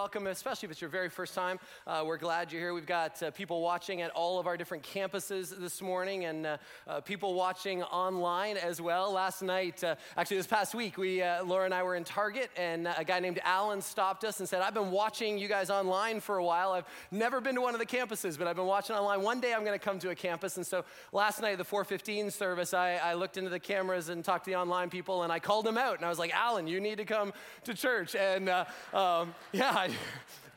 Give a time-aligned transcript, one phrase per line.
[0.00, 1.60] welcome, especially if it's your very first time.
[1.86, 2.72] Uh, we're glad you're here.
[2.72, 6.56] We've got uh, people watching at all of our different campuses this morning and uh,
[6.86, 9.12] uh people watching online as well.
[9.12, 12.88] Last night, uh, actually, this past week, we, Laura and I were in Target, and
[12.96, 16.38] a guy named Alan stopped us and said, I've been watching you guys online for
[16.38, 16.72] a while.
[16.72, 19.20] I've never been to one of the campuses, but I've been watching online.
[19.20, 20.56] One day I'm going to come to a campus.
[20.56, 20.82] And so
[21.12, 24.56] last night, the 415 service, I, I looked into the cameras and talked to the
[24.56, 27.04] online people, and I called him out, and I was like, Alan, you need to
[27.04, 28.14] come to church.
[28.14, 29.89] And uh, um, yeah,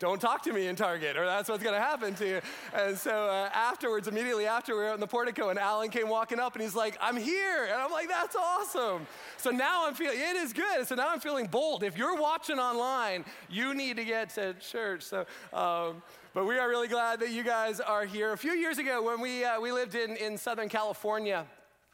[0.03, 2.41] don't talk to me in Target, or that's what's to happen to you.
[2.73, 6.09] And so uh, afterwards, immediately after, we were out in the portico, and Alan came
[6.09, 7.63] walking up, and he's like, I'm here.
[7.71, 9.07] And I'm like, that's awesome.
[9.37, 10.85] So now I'm feeling, it is good.
[10.87, 11.83] So now I'm feeling bold.
[11.83, 15.03] If you're watching online, you need to get to church.
[15.03, 16.03] So, um,
[16.33, 18.33] but we are really glad that you guys are here.
[18.33, 21.45] A few years ago, when we, uh, we lived in, in Southern California,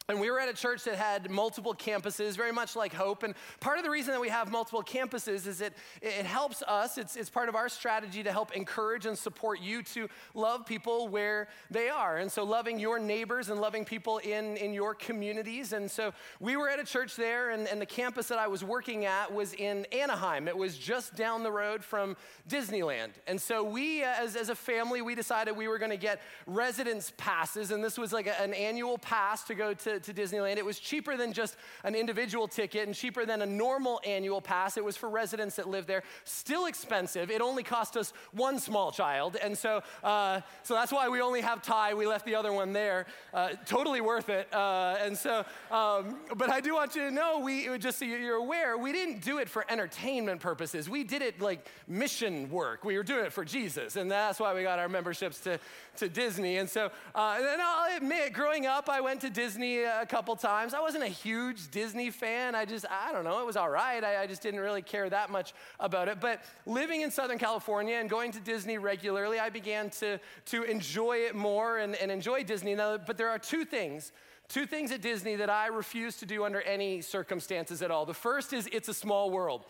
[0.09, 3.21] and we were at a church that had multiple campuses, very much like Hope.
[3.21, 6.97] And part of the reason that we have multiple campuses is it, it helps us,
[6.97, 11.07] it's, it's part of our strategy to help encourage and support you to love people
[11.07, 12.17] where they are.
[12.17, 15.73] And so, loving your neighbors and loving people in, in your communities.
[15.73, 18.63] And so, we were at a church there, and, and the campus that I was
[18.63, 20.47] working at was in Anaheim.
[20.47, 22.17] It was just down the road from
[22.49, 23.11] Disneyland.
[23.27, 26.19] And so, we, uh, as, as a family, we decided we were going to get
[26.47, 27.69] residence passes.
[27.69, 30.57] And this was like a, an annual pass to go to to, Disneyland.
[30.57, 34.77] It was cheaper than just an individual ticket and cheaper than a normal annual pass.
[34.77, 36.03] It was for residents that live there.
[36.23, 37.31] Still expensive.
[37.31, 39.37] It only cost us one small child.
[39.41, 41.93] And so, uh, so that's why we only have Ty.
[41.93, 43.05] We left the other one there.
[43.33, 44.53] Uh, totally worth it.
[44.53, 48.35] Uh, and so, um, but I do want you to know, we just so you're
[48.35, 50.89] aware, we didn't do it for entertainment purposes.
[50.89, 52.83] We did it like mission work.
[52.83, 53.95] We were doing it for Jesus.
[53.95, 55.59] And that's why we got our memberships to,
[55.97, 56.57] to Disney.
[56.57, 60.73] And so, uh, and I'll admit, growing up, I went to Disney a couple times.
[60.73, 62.55] I wasn't a huge Disney fan.
[62.55, 64.03] I just, I don't know, it was all right.
[64.03, 66.19] I, I just didn't really care that much about it.
[66.19, 71.17] But living in Southern California and going to Disney regularly, I began to, to enjoy
[71.17, 72.75] it more and, and enjoy Disney.
[72.75, 74.11] Now, but there are two things
[74.49, 78.07] Two things at Disney that I refuse to do under any circumstances at all.
[78.07, 79.63] The first is it's a small world.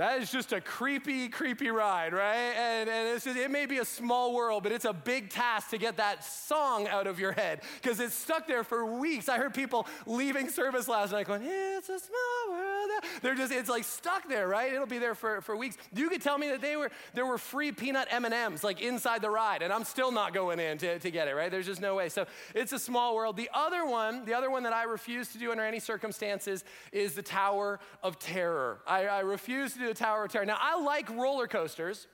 [0.00, 2.54] That is just a creepy, creepy ride, right?
[2.56, 5.78] And, and just, it may be a small world, but it's a big task to
[5.78, 9.28] get that song out of your head because it's stuck there for weeks.
[9.28, 12.90] I heard people leaving service last night going, It's a small world.
[13.20, 14.72] They're just, it's like stuck there, right?
[14.72, 15.76] It'll be there for, for weeks.
[15.94, 19.28] You could tell me that they were, there were free peanut M&Ms like inside the
[19.28, 21.50] ride, and I'm still not going in to, to get it, right?
[21.50, 22.08] There's just no way.
[22.08, 22.24] So
[22.54, 23.36] it's a small world.
[23.36, 27.12] The other one, the other one that I refuse to do under any circumstances is
[27.12, 28.80] the Tower of Terror.
[28.86, 30.46] I, I refuse to do the Tower of Terror.
[30.46, 32.06] Now, I like roller coasters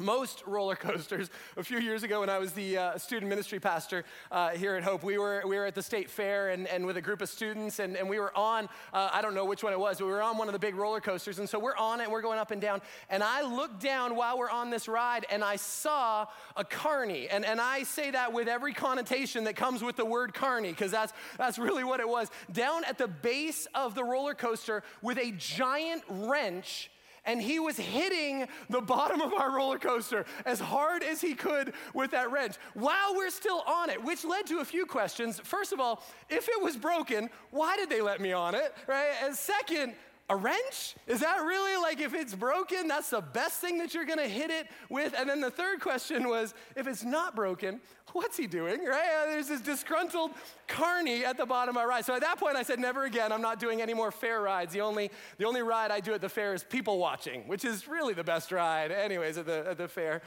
[0.00, 1.30] most roller coasters.
[1.56, 4.82] A few years ago, when I was the uh, student ministry pastor uh, here at
[4.82, 7.28] Hope, we were, we were at the state fair and, and with a group of
[7.28, 10.06] students, and, and we were on, uh, I don't know which one it was, but
[10.06, 11.38] we were on one of the big roller coasters.
[11.38, 12.80] And so we're on it, and we're going up and down.
[13.08, 16.26] And I looked down while we're on this ride, and I saw
[16.56, 17.28] a carny.
[17.28, 20.90] And, and I say that with every connotation that comes with the word carny, because
[20.90, 22.30] that's, that's really what it was.
[22.50, 26.90] Down at the base of the roller coaster with a giant wrench
[27.24, 31.72] and he was hitting the bottom of our roller coaster as hard as he could
[31.94, 35.40] with that wrench while we're still on it, which led to a few questions.
[35.40, 39.12] First of all, if it was broken, why did they let me on it, right?
[39.22, 39.94] And second,
[40.30, 40.94] a wrench?
[41.08, 44.50] Is that really like if it's broken, that's the best thing that you're gonna hit
[44.50, 45.12] it with?
[45.18, 47.80] And then the third question was if it's not broken,
[48.12, 49.10] what's he doing, right?
[49.22, 50.30] Uh, there's this disgruntled
[50.68, 52.04] carny at the bottom of my ride.
[52.04, 53.32] So at that point, I said, never again.
[53.32, 54.72] I'm not doing any more fair rides.
[54.72, 57.88] The only, the only ride I do at the fair is people watching, which is
[57.88, 60.22] really the best ride, anyways, at the, at the fair.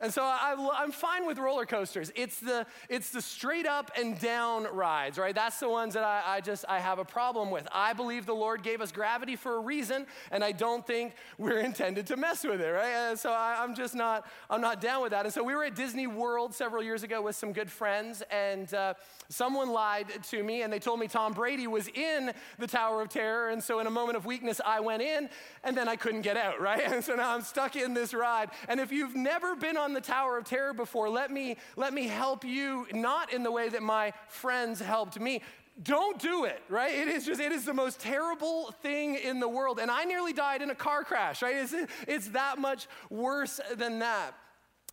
[0.00, 2.12] And so I, am fine with roller coasters.
[2.14, 5.34] It's the, it's the straight up and down rides, right?
[5.34, 7.66] That's the ones that I, I just, I have a problem with.
[7.72, 11.60] I believe the Lord gave us gravity for a reason, and I don't think we're
[11.66, 12.92] intended to mess with it, right?
[13.08, 15.24] And so I, am just not, I'm not down with that.
[15.24, 18.72] And so we were at Disney World several years ago with some good friends, and
[18.74, 18.94] uh,
[19.28, 23.08] someone lied to me, and they told me Tom Brady was in the Tower of
[23.08, 23.50] Terror.
[23.50, 25.28] And so in a moment of weakness, I went in,
[25.64, 26.82] and then I couldn't get out, right?
[26.82, 28.50] And so now I'm stuck in this ride.
[28.68, 31.94] And if you've never been on on the Tower of Terror before, let me, let
[31.94, 35.42] me help you, not in the way that my friends helped me.
[35.80, 36.92] Don't do it, right?
[36.92, 39.78] It is just, it is the most terrible thing in the world.
[39.78, 41.54] And I nearly died in a car crash, right?
[41.54, 41.74] It's,
[42.08, 44.34] it's that much worse than that.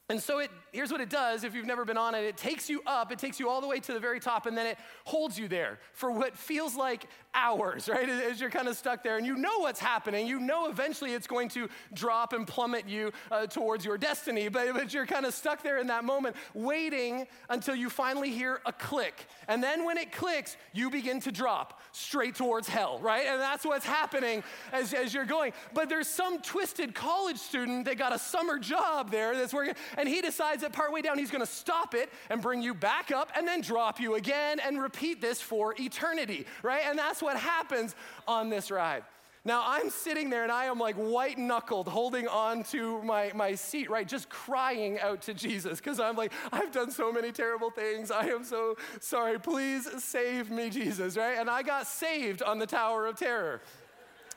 [0.09, 2.69] And so it, here's what it does if you've never been on it it takes
[2.69, 4.77] you up, it takes you all the way to the very top, and then it
[5.05, 8.07] holds you there for what feels like hours, right?
[8.09, 10.27] As you're kind of stuck there and you know what's happening.
[10.27, 14.73] You know eventually it's going to drop and plummet you uh, towards your destiny, but,
[14.73, 18.71] but you're kind of stuck there in that moment, waiting until you finally hear a
[18.71, 19.25] click.
[19.47, 23.25] And then when it clicks, you begin to drop straight towards hell, right?
[23.27, 25.53] And that's what's happening as, as you're going.
[25.73, 30.07] But there's some twisted college student that got a summer job there that's working, and
[30.07, 33.47] he decides that partway down he's gonna stop it and bring you back up and
[33.47, 36.83] then drop you again and repeat this for eternity, right?
[36.85, 37.95] And that's what happens
[38.27, 39.03] on this ride.
[39.45, 43.55] Now I'm sitting there and I am like white knuckled holding on to my, my
[43.55, 44.07] seat, right?
[44.07, 48.09] Just crying out to Jesus because I'm like, I've done so many terrible things.
[48.09, 49.39] I am so sorry.
[49.39, 51.37] Please save me, Jesus, right?
[51.37, 53.61] And I got saved on the Tower of Terror.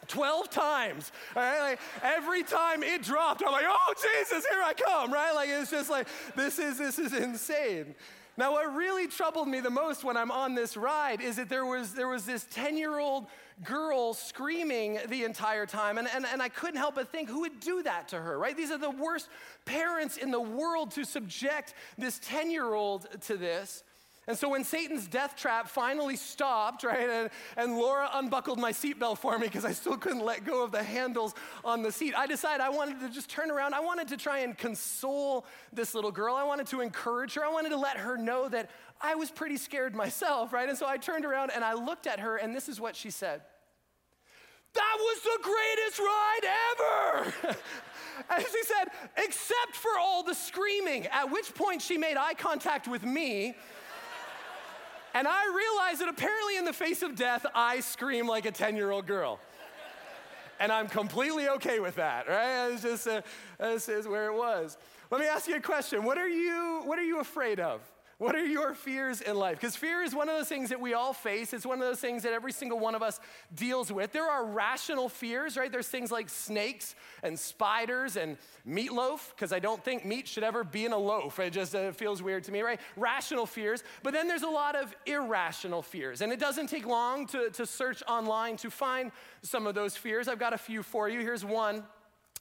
[0.08, 1.60] 12 times, all right?
[1.60, 5.32] Like every time it dropped, I'm like, oh Jesus, here I come, right?
[5.32, 7.94] Like it's just like, this is this is insane.
[8.38, 11.64] Now, what really troubled me the most when I'm on this ride is that there
[11.64, 13.26] was, there was this 10 year old
[13.64, 15.96] girl screaming the entire time.
[15.96, 18.54] And, and, and I couldn't help but think, who would do that to her, right?
[18.54, 19.28] These are the worst
[19.64, 23.82] parents in the world to subject this 10 year old to this.
[24.28, 29.18] And so when Satan's death trap finally stopped, right, and, and Laura unbuckled my seatbelt
[29.18, 31.32] for me because I still couldn't let go of the handles
[31.64, 33.72] on the seat, I decided I wanted to just turn around.
[33.72, 36.34] I wanted to try and console this little girl.
[36.34, 37.44] I wanted to encourage her.
[37.44, 38.70] I wanted to let her know that
[39.00, 40.68] I was pretty scared myself, right?
[40.68, 43.10] And so I turned around and I looked at her, and this is what she
[43.10, 43.42] said.
[44.74, 46.40] That was the greatest ride
[46.74, 47.56] ever!
[48.30, 52.88] and she said, except for all the screaming, at which point she made eye contact
[52.88, 53.54] with me
[55.16, 58.76] and I realized that apparently, in the face of death, I scream like a 10
[58.76, 59.40] year old girl.
[60.60, 62.70] and I'm completely okay with that, right?
[62.70, 63.22] It's just, uh,
[63.58, 64.76] this is where it was.
[65.10, 66.04] Let me ask you a question.
[66.04, 67.80] What are you, what are you afraid of?
[68.18, 69.60] What are your fears in life?
[69.60, 71.52] Because fear is one of those things that we all face.
[71.52, 73.20] It's one of those things that every single one of us
[73.54, 74.12] deals with.
[74.12, 75.70] There are rational fears, right?
[75.70, 80.64] There's things like snakes and spiders and meatloaf, because I don't think meat should ever
[80.64, 81.38] be in a loaf.
[81.38, 82.80] It just uh, feels weird to me, right?
[82.96, 83.84] Rational fears.
[84.02, 86.22] But then there's a lot of irrational fears.
[86.22, 89.12] And it doesn't take long to, to search online to find
[89.42, 90.26] some of those fears.
[90.26, 91.20] I've got a few for you.
[91.20, 91.84] Here's one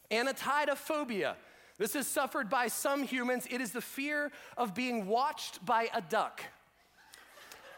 [0.10, 1.36] anatidophobia.
[1.78, 3.48] This is suffered by some humans.
[3.50, 6.42] It is the fear of being watched by a duck.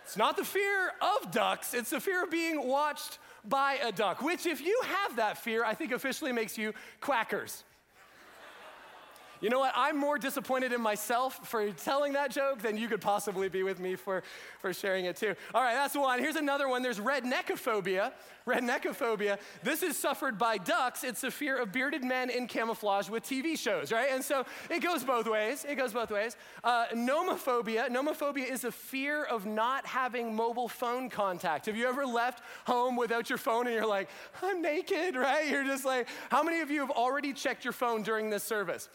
[0.04, 4.22] It's not the fear of ducks, it's the fear of being watched by a duck,
[4.22, 7.64] which, if you have that fear, I think officially makes you quackers.
[9.42, 9.74] You know what?
[9.76, 13.80] I'm more disappointed in myself for telling that joke than you could possibly be with
[13.80, 14.24] me for,
[14.60, 15.36] for sharing it too.
[15.54, 16.20] All right, that's one.
[16.20, 16.82] Here's another one.
[16.82, 18.14] There's redneckophobia.
[18.48, 19.38] Redneckophobia.
[19.62, 21.04] This is suffered by ducks.
[21.04, 24.10] It's the fear of bearded men in camouflage with TV shows, right?
[24.10, 25.66] And so it goes both ways.
[25.68, 26.38] It goes both ways.
[26.64, 27.90] Uh, nomophobia.
[27.90, 31.66] Nomophobia is a fear of not having mobile phone contact.
[31.66, 34.08] Have you ever left home without your phone and you're like,
[34.42, 35.48] I'm naked, right?
[35.48, 38.88] You're just like, how many of you have already checked your phone during this service?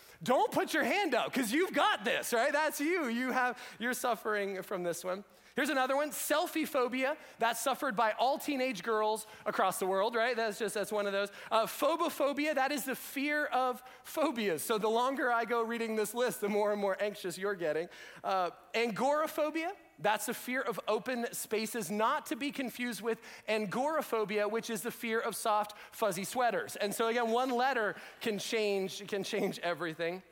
[0.52, 2.52] Put your hand up because you've got this, right?
[2.52, 3.08] That's you.
[3.08, 5.25] You have, you're suffering from this one.
[5.55, 7.17] Here's another one selfie phobia.
[7.38, 10.34] That's suffered by all teenage girls across the world, right?
[10.34, 11.29] That's just, that's one of those.
[11.50, 14.62] Uh, phobophobia, that is the fear of phobias.
[14.62, 17.88] So the longer I go reading this list, the more and more anxious you're getting.
[18.25, 23.19] Uh, agoraphobia, that's the fear of open spaces, not to be confused with
[23.49, 26.76] angoraphobia, which is the fear of soft, fuzzy sweaters.
[26.76, 30.22] And so again, one letter can change, can change everything.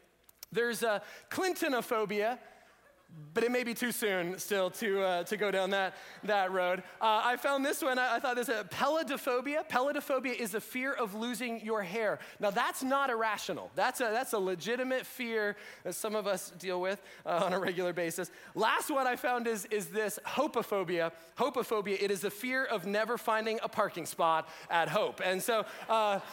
[0.52, 2.38] There's a Clintonophobia,
[3.32, 5.94] but it may be too soon still to, uh, to go down that,
[6.24, 6.80] that road.
[7.00, 9.68] Uh, I found this one, I, I thought this uh, peladophobia.
[9.68, 12.18] Peladophobia is the fear of losing your hair.
[12.40, 13.70] Now, that's not irrational.
[13.74, 17.58] That's a, that's a legitimate fear that some of us deal with uh, on a
[17.58, 18.30] regular basis.
[18.54, 21.12] Last one I found is, is this hopophobia.
[21.38, 25.20] Hopophobia, it is the fear of never finding a parking spot at Hope.
[25.24, 26.20] And so, uh,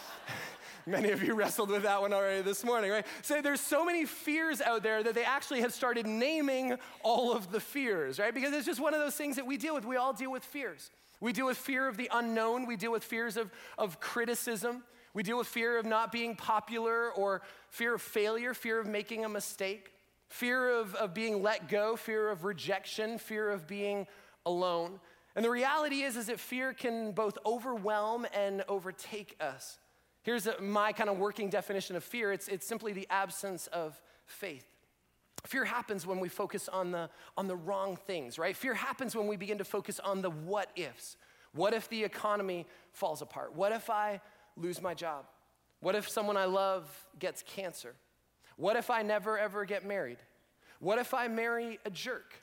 [0.88, 3.06] Many of you wrestled with that one already this morning, right?
[3.22, 6.67] So there's so many fears out there that they actually have started naming
[7.04, 8.34] all of the fears, right?
[8.34, 9.86] Because it's just one of those things that we deal with.
[9.86, 10.92] We all deal with fears.
[11.20, 14.84] We deal with fear of the unknown, we deal with fears of, of criticism,
[15.14, 19.26] we deal with fear of not being popular or fear of failure, fear of making
[19.26, 19.92] a mistake,
[20.30, 24.06] fear of, of being let go, fear of rejection, fear of being
[24.46, 25.00] alone.
[25.36, 29.80] And the reality is, is that fear can both overwhelm and overtake us.
[30.22, 34.00] Here's a, my kind of working definition of fear it's, it's simply the absence of
[34.26, 34.66] faith.
[35.48, 38.54] Fear happens when we focus on the, on the wrong things, right?
[38.54, 41.16] Fear happens when we begin to focus on the what ifs.
[41.54, 43.56] What if the economy falls apart?
[43.56, 44.20] What if I
[44.58, 45.26] lose my job?
[45.80, 47.96] What if someone I love gets cancer?
[48.58, 50.18] What if I never ever get married?
[50.80, 52.34] What if I marry a jerk?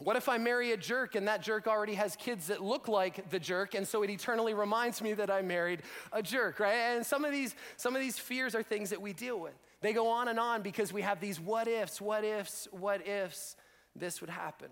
[0.00, 3.30] What if I marry a jerk and that jerk already has kids that look like
[3.30, 6.74] the jerk and so it eternally reminds me that I married a jerk, right?
[6.74, 9.54] And some of these some of these fears are things that we deal with.
[9.84, 13.54] They go on and on because we have these what ifs, what ifs, what ifs
[13.94, 14.68] this would happen.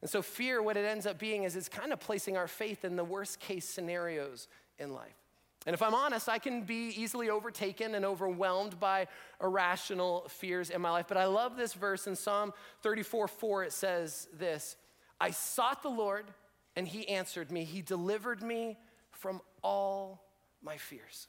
[0.00, 2.82] And so fear what it ends up being is it's kind of placing our faith
[2.82, 5.18] in the worst case scenarios in life.
[5.66, 9.08] And if I'm honest, I can be easily overtaken and overwhelmed by
[9.42, 11.08] irrational fears in my life.
[11.08, 13.64] But I love this verse in Psalm 34 4.
[13.64, 14.76] It says this
[15.20, 16.24] I sought the Lord,
[16.74, 17.64] and he answered me.
[17.64, 18.78] He delivered me
[19.10, 20.24] from all
[20.62, 21.28] my fears.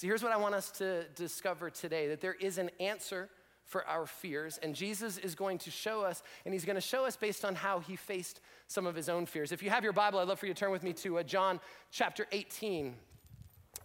[0.00, 3.28] So here's what I want us to discover today that there is an answer
[3.66, 4.58] for our fears.
[4.62, 7.54] And Jesus is going to show us, and he's going to show us based on
[7.54, 9.52] how he faced some of his own fears.
[9.52, 11.22] If you have your Bible, I'd love for you to turn with me to uh,
[11.22, 12.94] John chapter 18.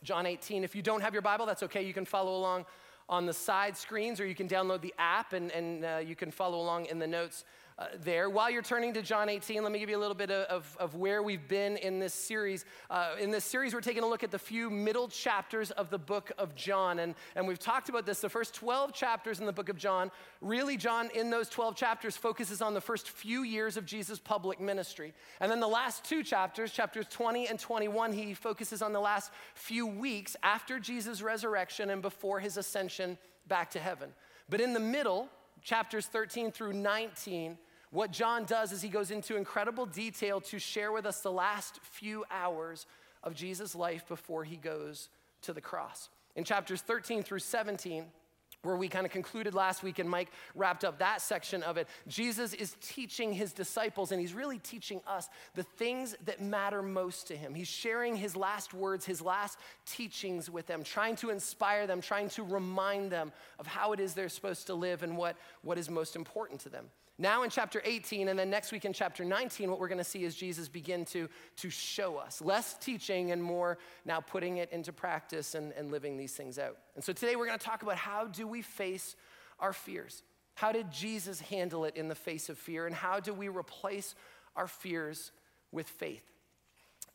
[0.03, 0.63] John 18.
[0.63, 1.85] If you don't have your Bible, that's okay.
[1.85, 2.63] You can follow along
[3.09, 6.31] on the side screens or you can download the app and, and uh, you can
[6.31, 7.43] follow along in the notes
[7.77, 8.29] uh, there.
[8.29, 10.95] While you're turning to John 18, let me give you a little bit of, of
[10.95, 12.63] where we've been in this series.
[12.89, 15.97] Uh, in this series, we're taking a look at the few middle chapters of the
[15.97, 16.99] book of John.
[16.99, 18.21] And, and we've talked about this.
[18.21, 22.15] The first 12 chapters in the book of John, really, John, in those 12 chapters,
[22.15, 25.13] focuses on the first few years of Jesus' public ministry.
[25.41, 29.31] And then the last two chapters, chapters 20 and 21, he focuses on the last
[29.53, 33.17] few weeks after Jesus' resurrection and before his ascension
[33.47, 34.13] back to heaven.
[34.49, 35.27] But in the middle,
[35.61, 37.57] chapters 13 through 19,
[37.95, 41.79] what John does is he goes into incredible detail to share with us the last
[41.81, 42.85] few hours
[43.23, 45.07] of Jesus' life before he goes
[45.43, 46.09] to the cross.
[46.35, 48.03] In chapters 13 through 17,
[48.63, 51.87] where we kind of concluded last week and Mike wrapped up that section of it.
[52.07, 57.27] Jesus is teaching his disciples and he's really teaching us the things that matter most
[57.27, 57.53] to him.
[57.53, 62.29] He's sharing his last words, his last teachings with them, trying to inspire them, trying
[62.29, 65.89] to remind them of how it is they're supposed to live and what, what is
[65.89, 66.87] most important to them.
[67.17, 70.03] Now, in chapter 18, and then next week in chapter 19, what we're going to
[70.03, 74.69] see is Jesus begin to, to show us less teaching and more now putting it
[74.71, 76.77] into practice and, and living these things out.
[76.95, 79.15] And so today we're going to talk about how do we face
[79.59, 80.23] our fears?
[80.55, 82.85] How did Jesus handle it in the face of fear?
[82.85, 84.13] And how do we replace
[84.57, 85.31] our fears
[85.71, 86.23] with faith?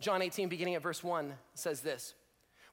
[0.01, 2.15] John 18, beginning at verse 1, says this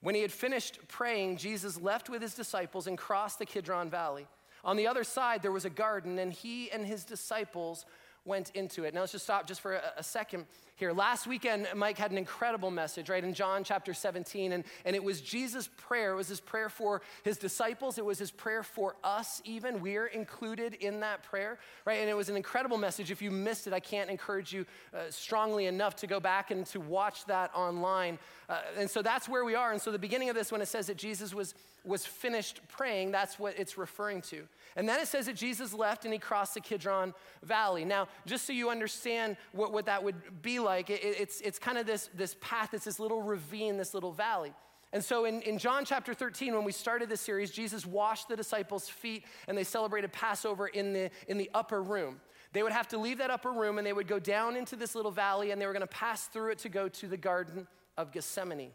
[0.00, 4.26] When he had finished praying, Jesus left with his disciples and crossed the Kidron Valley.
[4.64, 7.86] On the other side, there was a garden, and he and his disciples
[8.28, 8.94] went into it.
[8.94, 10.46] Now, let's just stop just for a, second
[10.76, 10.92] here.
[10.92, 15.02] Last weekend, Mike had an incredible message, right, in John chapter 17, and, and it
[15.02, 16.12] was Jesus' prayer.
[16.12, 19.80] It was his prayer for his disciples, it was his prayer for us, even.
[19.80, 22.00] We're included in that prayer, right?
[22.00, 23.10] And it was an incredible message.
[23.10, 26.66] If you missed it, I can't encourage you uh, strongly enough to go back and
[26.66, 28.18] to watch that online.
[28.48, 29.72] Uh, and so that's where we are.
[29.72, 31.54] And so, the beginning of this, when it says that Jesus was,
[31.88, 34.44] was finished praying, that's what it's referring to.
[34.76, 37.84] And then it says that Jesus left and he crossed the Kidron Valley.
[37.84, 41.78] Now, just so you understand what, what that would be like, it, it's, it's kind
[41.78, 44.52] of this, this path, it's this little ravine, this little valley.
[44.92, 48.36] And so in, in John chapter 13, when we started this series, Jesus washed the
[48.36, 52.20] disciples' feet and they celebrated Passover in the, in the upper room.
[52.52, 54.94] They would have to leave that upper room and they would go down into this
[54.94, 57.66] little valley and they were going to pass through it to go to the Garden
[57.96, 58.70] of Gethsemane.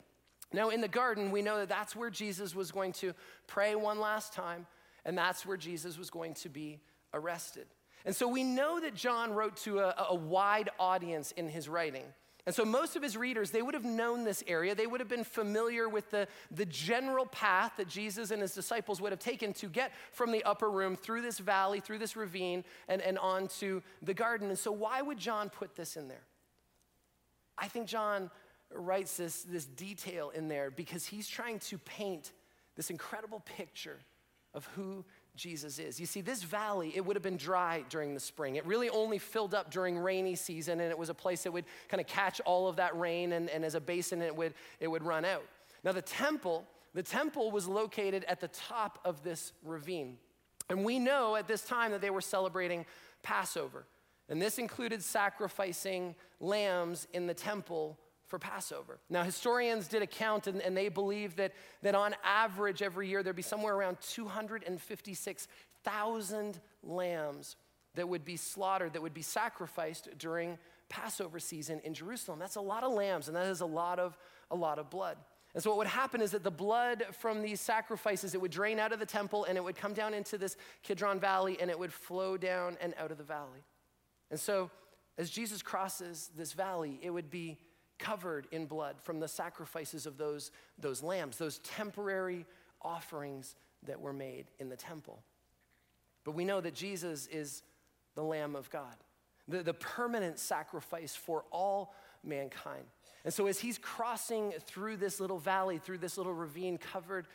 [0.54, 3.14] Now, in the garden, we know that that's where Jesus was going to
[3.48, 4.68] pray one last time
[5.06, 6.80] and that's where Jesus was going to be
[7.14, 7.66] arrested.
[8.06, 12.04] And so we know that John wrote to a, a, wide audience in his writing.
[12.46, 14.76] And so most of his readers, they would have known this area.
[14.76, 19.00] They would have been familiar with the, the general path that Jesus and his disciples
[19.00, 22.66] would have taken to get from the upper room through this valley, through this ravine,
[22.90, 24.50] and, and onto the garden.
[24.50, 26.24] And so why would John put this in there?
[27.58, 28.30] I think John
[28.76, 32.32] writes this, this detail in there because he's trying to paint
[32.76, 34.00] this incredible picture
[34.54, 35.04] of who
[35.36, 36.00] Jesus is.
[36.00, 38.56] You see, this valley, it would have been dry during the spring.
[38.56, 41.66] It really only filled up during rainy season, and it was a place that would
[41.90, 44.88] kind of catch all of that rain, and, and as a basin, it would, it
[44.88, 45.44] would run out.
[45.84, 50.18] Now, the temple, the temple was located at the top of this ravine.
[50.70, 52.86] And we know at this time that they were celebrating
[53.24, 53.86] Passover.
[54.30, 59.00] And this included sacrificing lambs in the temple for Passover.
[59.10, 63.24] Now, historians did a count and, and they believe that, that on average every year
[63.24, 67.56] there'd be somewhere around 256,000 lambs
[67.96, 70.58] that would be slaughtered, that would be sacrificed during
[70.90, 72.40] Passover season in Jerusalem.
[72.40, 74.18] That's a lot of lambs and that is a lot of,
[74.52, 75.18] a lot of blood.
[75.54, 78.80] And so, what would happen is that the blood from these sacrifices, it would drain
[78.80, 81.78] out of the temple and it would come down into this Kidron Valley and it
[81.78, 83.64] would flow down and out of the valley.
[84.32, 84.72] And so,
[85.18, 87.60] as Jesus crosses this valley, it would be
[88.00, 92.46] covered in blood from the sacrifices of those, those lambs, those temporary
[92.82, 95.22] offerings that were made in the temple.
[96.24, 97.64] But we know that Jesus is
[98.16, 98.96] the Lamb of God.
[99.48, 102.86] the, the permanent sacrifice for all mankind.
[103.26, 107.28] And so, as he's crossing through this little valley, through this little ravine covered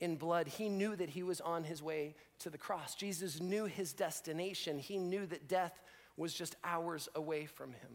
[0.00, 2.94] in blood, he knew that he was on his way to the cross.
[2.94, 4.78] Jesus knew his destination.
[4.78, 5.80] He knew that death
[6.16, 7.90] was just hours away from him.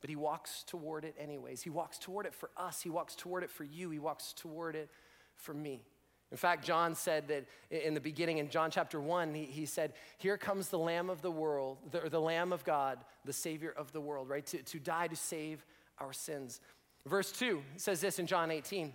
[0.00, 1.62] But he walks toward it anyways.
[1.62, 2.80] He walks toward it for us.
[2.80, 3.90] He walks toward it for you.
[3.90, 4.88] He walks toward it
[5.36, 5.82] for me.
[6.30, 9.94] In fact, John said that in the beginning, in John chapter 1, he, he said,
[10.18, 13.90] Here comes the Lamb of the world, the, the Lamb of God, the Savior of
[13.92, 14.46] the world, right?
[14.46, 15.64] To, to die to save
[15.98, 16.60] our sins.
[17.04, 18.94] Verse 2 says this in John 18.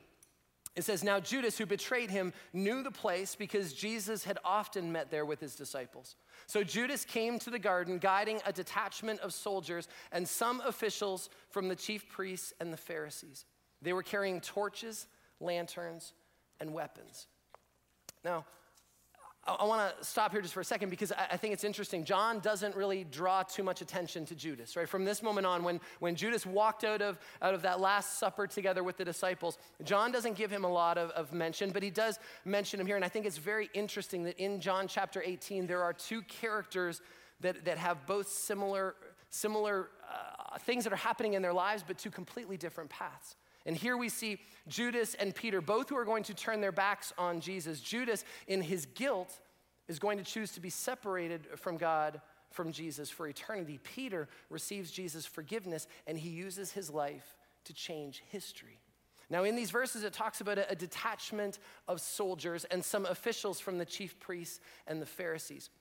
[0.76, 5.10] It says, Now Judas, who betrayed him, knew the place because Jesus had often met
[5.10, 6.16] there with his disciples.
[6.48, 11.70] So Judas came to the garden, guiding a detachment of soldiers and some officials from
[11.70, 13.46] the chief priests and the Pharisees.
[13.82, 15.08] They were carrying torches,
[15.40, 16.14] lanterns,
[16.60, 17.28] and weapons.
[18.24, 18.46] Now,
[19.48, 22.04] I, want to stop here just for a second because I, I think it's interesting.
[22.04, 24.90] John doesn't really draw too much attention to Judas, right?
[24.90, 28.48] From this moment on, when, when Judas walked out of, out of that Last Supper
[28.48, 31.92] together with the disciples, John doesn't give him a lot of, of mention, but he
[31.92, 32.96] does mention him here.
[32.96, 37.02] And I think it's very interesting that in John chapter 18, there are two characters
[37.42, 38.96] that, that have both similar,
[39.30, 43.36] similar uh, things that are happening in their lives, but two completely different paths.
[43.66, 47.14] And here we see Judas and Peter, both who are going to turn their backs
[47.18, 47.80] on Jesus.
[47.80, 49.40] Judas, in his guilt,
[49.88, 53.80] is going to choose to be separated from God, from Jesus for eternity.
[53.84, 58.80] Peter receives Jesus' forgiveness and he uses his life to change history.
[59.30, 61.58] Now, in these verses, it talks about a, detachment
[61.88, 65.72] of soldiers and some officials from the chief priests and the Pharisees.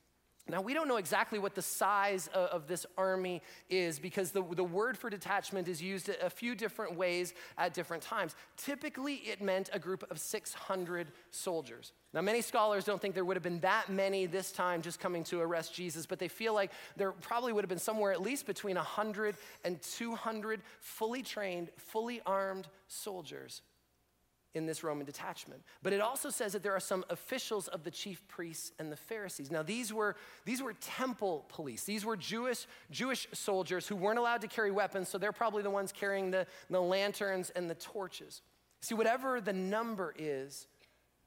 [0.46, 4.42] Now, we don't know exactly what the size of, of, this army is because the,
[4.42, 8.36] the word for detachment is used a few different ways at different times.
[8.58, 11.92] Typically, it meant a group of 600 soldiers.
[12.12, 15.24] Now, many scholars don't think there would have been that many this time just coming
[15.24, 18.44] to arrest Jesus, but they feel like there probably would have been somewhere at least
[18.46, 23.62] between 100 and 200 fully trained, fully armed soldiers
[24.54, 25.62] in this Roman detachment.
[25.82, 28.96] But it also says that there are some officials of the chief priests and the
[28.96, 29.50] Pharisees.
[29.50, 31.84] Now, these were, these were temple police.
[31.84, 35.70] These were Jewish, Jewish soldiers who weren't allowed to carry weapons, so they're probably the
[35.70, 38.42] ones carrying the, the lanterns and the torches.
[38.81, 40.68] See, whatever the number is,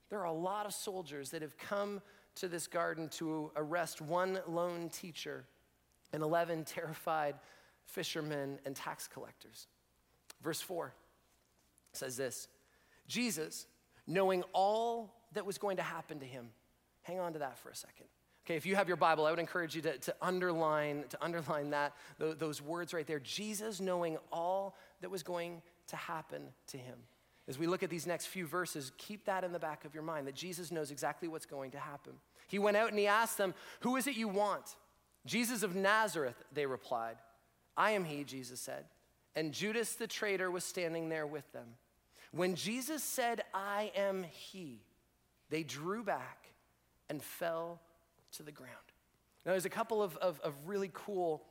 [0.10, 2.02] there are a lot of soldiers that have come
[2.36, 5.45] to this garden to arrest one lone teacher
[6.13, 7.36] and 11 terrified
[7.86, 9.67] fishermen and tax collectors.
[10.41, 10.93] Verse 4
[11.93, 12.47] says this
[13.08, 13.67] Jesus,
[14.06, 16.50] knowing all that was going to happen to him,
[17.04, 18.08] hang on to that for a second.
[18.46, 21.72] Okay, if you have your Bible, I would encourage you to, to underline, to underline
[21.72, 23.20] that, those words right there.
[23.20, 26.98] Jesus knowing all that was going to happen to him.
[27.50, 30.04] As we look at these next few verses, keep that in the back of your
[30.04, 32.13] mind that Jesus knows exactly what's going to happen.
[32.48, 34.76] He went out and he asked them, Who is it you want?
[35.26, 37.17] Jesus of Nazareth, they replied.
[37.76, 38.86] I am he, Jesus said.
[39.36, 41.67] And Judas the traitor was standing there with them.
[42.32, 44.82] When Jesus said, I am he,
[45.50, 46.48] they drew back
[47.10, 47.80] and fell
[48.34, 48.74] to the ground.
[49.46, 51.44] Now, there's a couple of, of, of really cool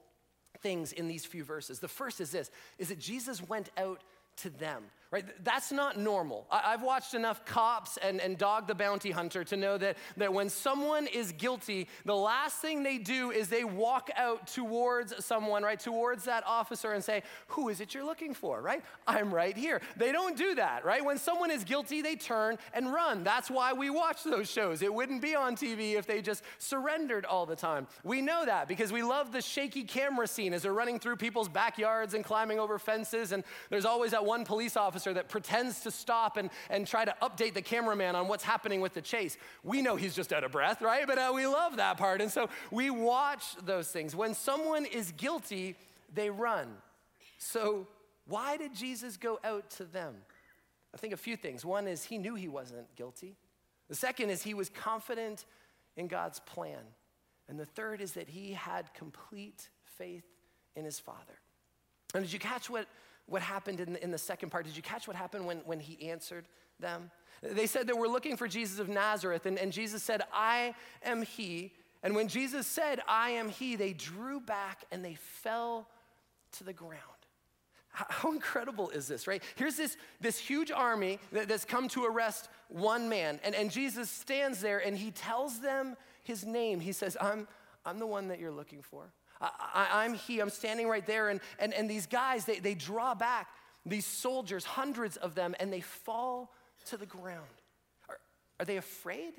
[0.60, 1.78] things in these few verses.
[1.78, 4.02] The first is this, is that Jesus went out
[4.38, 5.24] to them right?
[5.44, 6.46] That's not normal.
[6.50, 10.48] I've watched enough cops and, and Dog the Bounty Hunter to know that, that when
[10.48, 15.78] someone is guilty, the last thing they do is they walk out towards someone, right?
[15.78, 18.82] Towards that officer and say, Who is it you're looking for, right?
[19.06, 19.80] I'm right here.
[19.96, 21.04] They don't do that, right?
[21.04, 23.22] When someone is guilty, they turn and run.
[23.22, 24.82] That's why we watch those shows.
[24.82, 27.86] It wouldn't be on TV if they just surrendered all the time.
[28.02, 31.48] We know that because we love the shaky camera scene as they're running through people's
[31.48, 35.80] backyards and climbing over fences, and there's always that one police officer officer that pretends
[35.80, 39.36] to stop and, and try to update the cameraman on what's happening with the chase.
[39.62, 41.06] We know he's just out of breath, right?
[41.06, 42.22] But uh, we love that part.
[42.22, 44.16] And so we watch those things.
[44.16, 45.76] When someone is guilty,
[46.14, 46.68] they run.
[47.36, 47.86] So
[48.26, 50.14] why did Jesus go out to them?
[50.94, 51.62] I think a few things.
[51.62, 53.36] One is he knew he wasn't guilty.
[53.90, 55.44] The second is he was confident
[55.94, 56.80] in God's plan.
[57.48, 60.24] And the third is that he had complete faith
[60.74, 61.38] in his Father.
[62.14, 62.86] And did you catch what
[63.26, 64.64] what happened in the, in the second part.
[64.64, 66.46] Did you catch what happened when, when he answered
[66.80, 67.10] them?
[67.42, 71.22] They said that we're looking for Jesus of Nazareth, and, and Jesus said, I am
[71.22, 71.72] he.
[72.02, 75.88] And when Jesus said, I am he, they drew back and they fell
[76.52, 77.00] to the ground.
[77.88, 79.42] How incredible is this, right?
[79.54, 83.40] Here's this, this huge army that, that's come to arrest one man.
[83.42, 86.80] And, and Jesus stands there and he tells them his name.
[86.80, 87.48] He says, I'm,
[87.86, 89.12] I'm the one that you're looking for.
[89.40, 91.28] I, am he, I'm standing right there.
[91.28, 93.48] And, and, and these guys, they, they draw back,
[93.84, 96.52] these soldiers, hundreds of them, and they fall
[96.86, 97.46] to the ground.
[98.08, 98.18] Are,
[98.60, 99.34] are they afraid?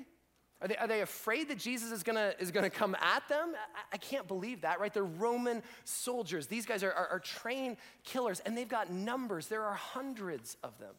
[0.60, 3.52] Are they, are they afraid that Jesus is gonna, is gonna come at them?
[3.54, 4.92] I, I can't believe that, right?
[4.92, 6.46] They're Roman soldiers.
[6.46, 9.46] These guys are, are, are, trained killers, and they've got numbers.
[9.46, 10.94] There are hundreds of them.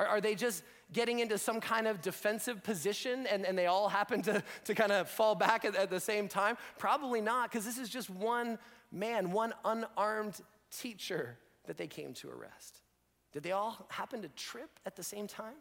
[0.00, 3.88] Are, are they just getting into some kind of defensive position and, and they all
[3.88, 6.56] happen to, to kind of fall back at, at the same time?
[6.78, 8.58] Probably not, because this is just one
[8.90, 11.36] man, one unarmed teacher
[11.66, 12.78] that they came to arrest.
[13.32, 15.56] Did they all happen to trip at the same time?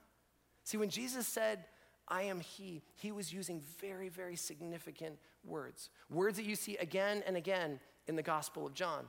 [0.64, 1.66] See, when Jesus said,
[2.08, 5.90] I am He, He was using very, very significant words.
[6.10, 9.06] Words that you see again and again in the Gospel of John.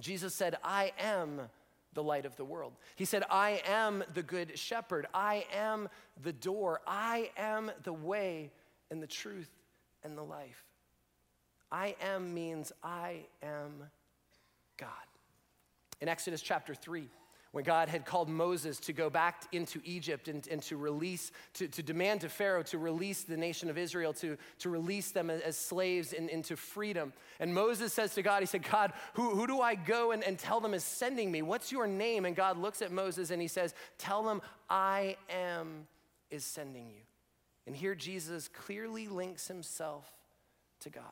[0.00, 1.42] Jesus said, I am
[1.94, 2.72] the light of the world.
[2.96, 5.06] He said, I am the good shepherd.
[5.14, 5.88] I am
[6.22, 6.80] the door.
[6.86, 8.50] I am the way
[8.90, 9.50] and the truth
[10.02, 10.64] and the life.
[11.70, 13.84] I am means I am
[14.76, 14.88] God.
[16.00, 17.08] In Exodus chapter 3,
[17.54, 21.68] when God had called Moses to go back into Egypt and, and to release, to,
[21.68, 25.56] to demand to Pharaoh to release the nation of Israel, to, to release them as,
[25.56, 27.12] slaves in, into freedom.
[27.38, 30.36] And Moses says to God, He said, God, who, who do I go and, and
[30.36, 31.42] tell them is sending me?
[31.42, 32.24] What's your name?
[32.24, 35.86] And God looks at Moses and He says, Tell them, I am
[36.32, 37.02] is sending you.
[37.68, 40.10] And here Jesus clearly links Himself
[40.80, 41.04] to God.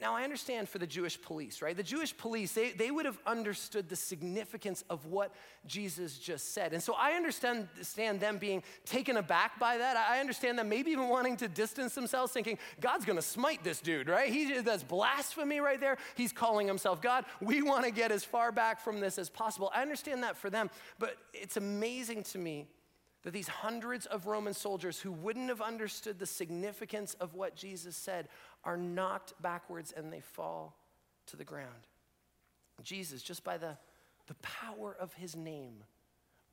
[0.00, 1.76] Now, I understand for the Jewish police, right?
[1.76, 5.32] The Jewish police, they, they would have understood the significance of what
[5.66, 6.72] Jesus just said.
[6.72, 9.96] And so I understand, understand them being taken aback by that.
[9.96, 14.08] I understand them maybe even wanting to distance themselves, thinking, God's gonna smite this dude,
[14.08, 14.30] right?
[14.30, 15.96] He, that's blasphemy right there.
[16.14, 17.24] He's calling himself God.
[17.40, 19.70] We wanna get as far back from this as possible.
[19.74, 22.66] I understand that for them, but it's amazing to me
[23.26, 27.96] that these hundreds of Roman soldiers who wouldn't have understood the significance of what Jesus
[27.96, 28.28] said
[28.66, 30.76] are knocked backwards and they fall
[31.26, 31.86] to the ground.
[32.82, 33.78] Jesus, just by the,
[34.26, 35.84] the power of his name,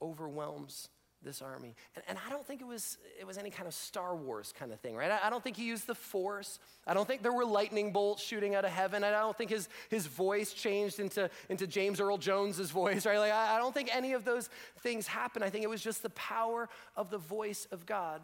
[0.01, 0.89] overwhelms
[1.23, 1.73] this army.
[1.95, 4.73] And, and, I don't think it was, it was any kind of Star Wars kind
[4.73, 5.09] of thing, right?
[5.09, 6.59] I, I, don't think he used the force.
[6.85, 9.05] I don't think there were lightning bolts shooting out of heaven.
[9.05, 13.19] I don't think his, his voice changed into, into James Earl Jones's voice, right?
[13.19, 14.49] Like, I, I don't think any of those
[14.79, 15.45] things happened.
[15.45, 18.21] I think it was just the power of the voice of God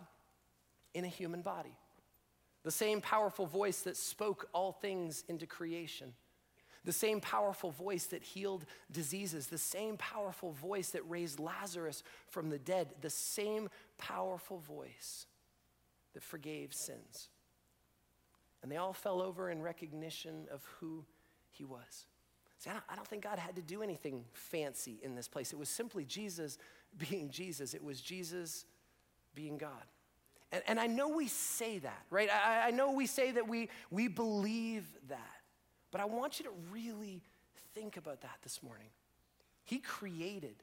[0.94, 1.78] in a human body
[2.70, 6.14] the same powerful voice that spoke all things into creation,
[6.86, 12.52] the same powerful voice that healed diseases, the same powerful voice that raised Lazarus from
[12.52, 15.26] the dead, the same powerful voice
[16.14, 17.30] that forgave sins.
[18.62, 21.04] And they all fell over in recognition of who
[21.50, 22.06] he was.
[22.60, 25.54] See, I don't, I don't think God had to do anything fancy in this place.
[25.54, 26.60] It was simply Jesus
[27.10, 28.66] being Jesus, it was Jesus
[29.34, 29.88] being God.
[30.52, 32.30] And, and I know we say that, right?
[32.30, 35.20] I, I know we say that we, we believe that.
[35.92, 37.22] But I want you to really
[37.74, 38.90] think about that this morning.
[39.64, 40.56] He created,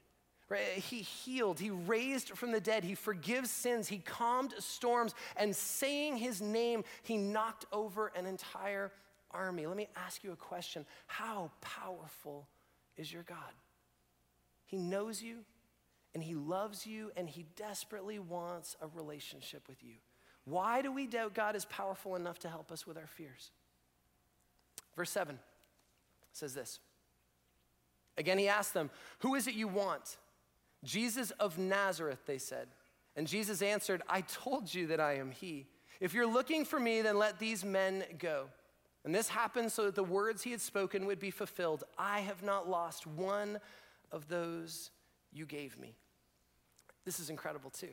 [0.48, 0.64] right?
[0.64, 6.16] He healed, He raised from the dead, He forgives sins, He calmed storms, and saying
[6.16, 8.92] His name, He knocked over an entire
[9.30, 9.66] army.
[9.66, 12.48] Let me ask you a question How powerful
[12.96, 13.38] is your God?
[14.64, 15.44] He knows you,
[16.16, 19.96] and He loves you and He desperately wants a relationship with you.
[20.46, 23.50] Why do we doubt God is powerful enough to help us with our fears?
[24.96, 25.38] Verse 7
[26.32, 26.80] says this
[28.16, 30.16] Again, He asked them, Who is it you want?
[30.84, 32.68] Jesus of Nazareth, they said.
[33.14, 35.66] And Jesus answered, I told you that I am He.
[36.00, 38.46] If you're looking for me, then let these men go.
[39.04, 41.84] And this happened so that the words he had spoken would be fulfilled.
[41.98, 43.60] I have not lost one
[44.10, 44.90] of those
[45.30, 45.94] you gave me.
[47.06, 47.88] This is incredible too.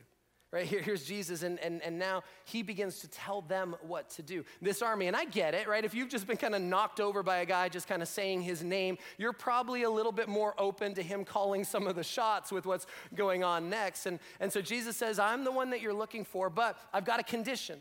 [0.51, 4.21] Right here, here's Jesus, and, and, and now he begins to tell them what to
[4.21, 4.45] do.
[4.61, 5.83] This army, and I get it, right?
[5.83, 8.43] If you've just been kind of knocked over by a guy just kind of saying
[8.43, 12.03] his name, you're probably a little bit more open to him calling some of the
[12.03, 14.05] shots with what's going on next.
[14.05, 17.19] And, and so Jesus says, I'm the one that you're looking for, but I've got
[17.19, 17.79] a condition.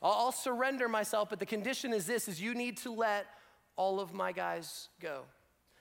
[0.00, 3.26] I'll, I'll surrender myself, but the condition is this, is you need to let
[3.74, 5.22] all of my guys go.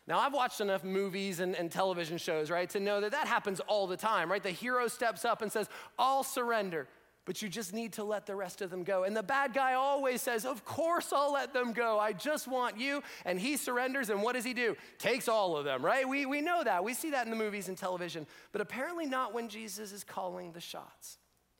[0.08, 3.60] Now, I've watched enough movies and, and, television shows, right, to know that that happens
[3.62, 4.42] all the time, right?
[4.42, 6.88] The hero steps up and says, I'll surrender,
[7.26, 9.04] but you just need to let the rest of them go.
[9.04, 12.00] And the bad guy always says, Of course I'll let them go.
[12.00, 13.04] I just want you.
[13.26, 14.76] And he surrenders, and what does he do?
[14.98, 16.08] Takes all of them, right?
[16.08, 16.84] We, we know that.
[16.84, 20.52] We see that in the movies and television, but apparently not when Jesus is calling
[20.52, 21.20] the shots.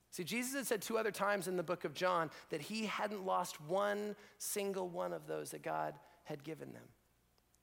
[0.10, 3.24] See, Jesus had said two other times in the book of John that he hadn't
[3.24, 6.84] lost one single one of those that God had given them.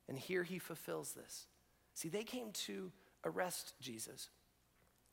[0.08, 1.46] And here he fulfills this.
[1.94, 2.90] See, they came to
[3.24, 4.30] arrest Jesus.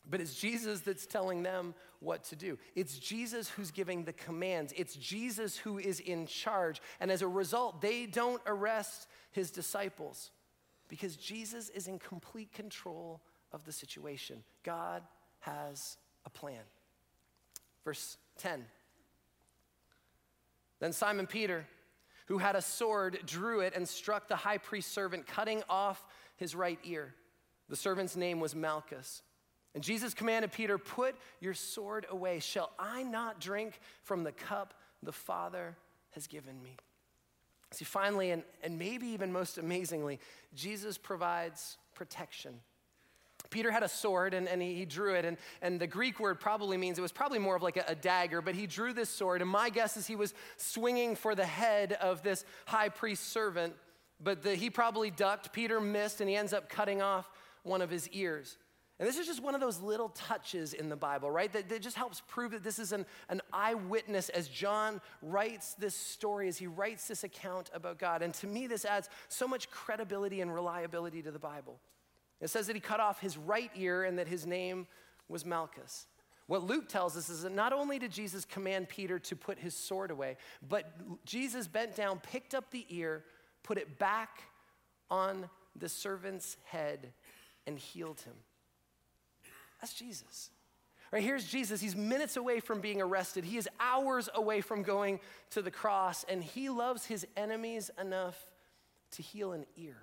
[0.08, 2.60] But it's Jesus that's telling them what to do.
[2.76, 4.74] It's Jesus who's giving the commands.
[4.78, 6.82] It's Jesus who is in charge.
[7.00, 10.32] And as a result, they don't arrest his disciples
[10.88, 14.44] because Jesus is in complete control of the situation.
[14.64, 15.02] God
[15.40, 16.62] has a plan.
[17.84, 18.66] Verse 10
[20.80, 21.66] Then Simon Peter,
[22.26, 26.06] who had a sword, drew it and struck the high priest's servant, cutting off
[26.38, 27.14] his right ear.
[27.70, 29.22] The servant's name was Malchus.
[29.74, 32.40] And Jesus commanded Peter, Put your sword away.
[32.40, 35.76] Shall I not drink from the cup the Father
[36.12, 36.78] has given me?
[37.72, 40.20] See, finally, and, and maybe even most amazingly,
[40.54, 42.62] Jesus provides protection.
[43.50, 46.40] Peter had a sword and, and he, he, drew it, and, and the Greek word
[46.40, 49.10] probably means it was probably more of like a, a dagger, but he drew this
[49.10, 53.32] sword, and my guess is he was swinging for the head of this high priest
[53.32, 53.74] servant,
[54.22, 55.54] but the, he probably ducked.
[55.54, 57.30] Peter missed, and he ends up cutting off
[57.64, 58.58] one of his ears.
[58.98, 61.52] And this is just one of those little touches in the Bible, right?
[61.52, 65.96] That, that just helps prove that this is an, an eyewitness as John writes this
[65.96, 68.22] story, as he writes this account about God.
[68.22, 71.78] And to me, this adds so much credibility and reliability to the Bible.
[72.46, 74.86] It says that he cut off his right ear and that his name
[75.28, 76.06] was Malchus.
[76.46, 79.74] What Luke tells us is that not only did Jesus command Peter to put his
[79.74, 80.38] sword away,
[80.70, 83.24] but Jesus bent down, picked up the ear,
[83.64, 84.44] put it back
[85.10, 87.12] on the servant's head,
[87.66, 88.36] and healed him.
[89.82, 90.52] That's Jesus.
[91.12, 91.82] Right, here's Jesus.
[91.82, 93.44] He's minutes away from being arrested.
[93.44, 98.38] He is hours away from going to the cross, and he loves his enemies enough
[99.14, 99.98] to heal an ear.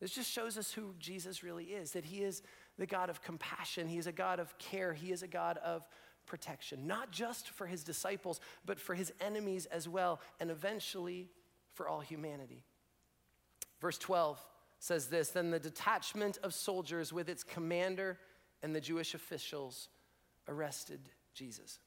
[0.00, 2.42] This just shows us who Jesus really is that he is
[2.78, 5.86] the God of compassion, he is a God of care, he is a God of
[6.26, 11.28] protection, not just for his disciples, but for his enemies as well, and eventually
[11.74, 12.62] for all humanity.
[13.80, 14.44] Verse 12
[14.78, 18.18] says this Then the detachment of soldiers with its commander
[18.62, 19.88] and the Jewish officials
[20.46, 21.00] arrested
[21.34, 21.80] Jesus.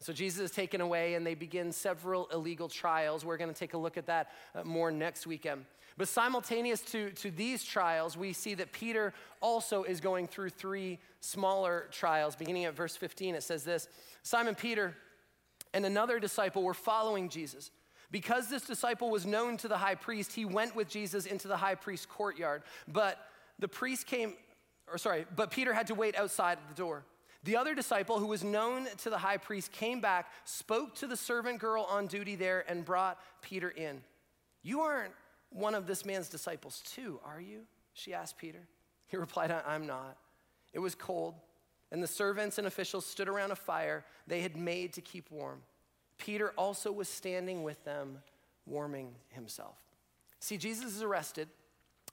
[0.00, 3.24] So Jesus is taken away, and they begin several illegal trials.
[3.24, 5.66] We're going to take a look at that uh, more next weekend.
[5.98, 10.98] But simultaneous to, to these trials, we see that Peter also is going through three
[11.20, 12.34] smaller trials.
[12.34, 13.88] Beginning at verse 15, it says this
[14.22, 14.96] Simon Peter
[15.74, 17.70] and another disciple were following Jesus.
[18.10, 21.56] Because this disciple was known to the high priest, he went with Jesus into the
[21.56, 22.62] high priest's courtyard.
[22.88, 23.18] But
[23.58, 24.34] the priest came,
[24.90, 27.04] or sorry, but Peter had to wait outside the door.
[27.42, 31.16] The other disciple, who was known to the high priest, came back, spoke to the
[31.16, 34.02] servant girl on duty there, and brought Peter in.
[34.62, 35.14] You aren't
[35.48, 37.60] one of this man's disciples too, are you?
[37.94, 38.60] She asked Peter.
[39.06, 40.16] He replied, I'm not.
[40.72, 41.34] It was cold,
[41.90, 45.62] and the servants and officials stood around a fire they had made to keep warm.
[46.18, 48.18] Peter also was standing with them,
[48.66, 49.78] warming himself.
[50.38, 51.48] See, Jesus is arrested.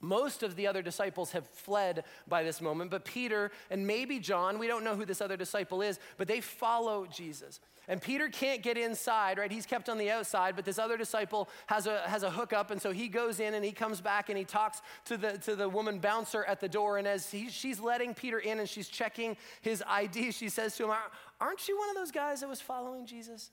[0.02, 4.60] Most of the other disciples have fled by this moment, but Peter and maybe John,
[4.60, 7.60] we don't know who this other disciple is, but they follow Jesus.
[7.90, 9.52] And Peter can't get inside, right?
[9.52, 12.70] He's kept on the outside, but this other disciple has a, has a hookup.
[12.70, 15.56] And so he goes in and he comes back and he talks to the, to
[15.56, 16.98] the woman bouncer at the door.
[16.98, 20.84] And as he, she's letting Peter in and she's checking his ID, she says to
[20.84, 20.92] him,
[21.40, 23.52] Aren't you one of those guys that was following Jesus?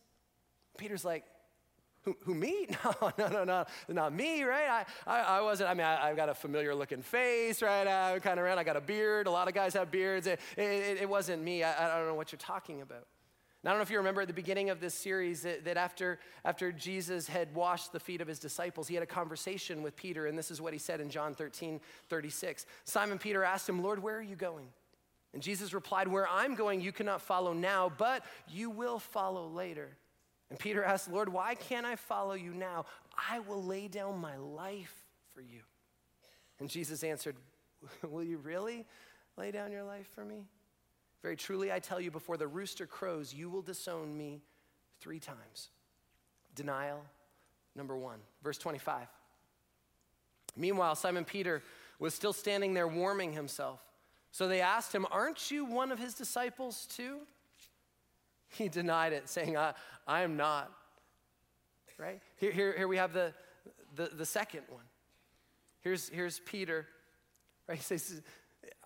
[0.76, 1.24] Peter's like,
[2.04, 2.66] who, who, me?
[2.84, 4.68] No, no, no, no, not me, right?
[4.68, 7.86] I, I, I wasn't, I mean, I, have got a familiar looking face, right?
[7.86, 9.26] I'm kind of around, I got a beard.
[9.26, 10.26] A lot of guys have beards.
[10.26, 11.62] It, it, it wasn't me.
[11.62, 13.06] I, I don't know what you're talking about.
[13.64, 16.18] I don't know if you remember at the beginning of this series that, that, after,
[16.44, 20.26] after Jesus had washed the feet of his disciples, he had a conversation with Peter,
[20.26, 22.66] and this is what he said in John 13 36.
[22.84, 24.66] Simon Peter asked him, Lord, where are you going?
[25.32, 29.96] And Jesus replied, Where I'm going, you cannot follow now, but you will follow later.
[30.50, 32.86] And Peter asked, Lord, why can't I follow you now?
[33.30, 34.94] I will lay down my life
[35.34, 35.60] for you.
[36.60, 37.36] And Jesus answered,
[38.08, 38.84] Will you really
[39.36, 40.44] lay down your life for me?
[41.22, 44.42] Very truly, I tell you, before the rooster crows, you will disown me
[45.00, 45.70] three times.
[46.54, 47.02] Denial,
[47.74, 48.18] number one.
[48.42, 49.06] Verse 25.
[50.56, 51.62] Meanwhile, Simon Peter
[51.98, 53.80] was still standing there warming himself.
[54.30, 57.20] So they asked him, Aren't you one of his disciples too?
[58.56, 59.74] He denied it, saying, I,
[60.06, 60.70] I am not.
[61.98, 62.20] Right?
[62.36, 63.32] Here, here, here we have the,
[63.94, 64.84] the, the second one.
[65.80, 66.86] Here's, here's Peter.
[67.68, 67.78] Right?
[67.78, 68.22] He says,